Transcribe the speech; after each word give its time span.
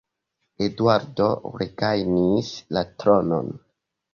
Eduardo 0.67 1.27
regajnis 1.63 2.51
la 2.79 2.87
tronon. 3.03 3.57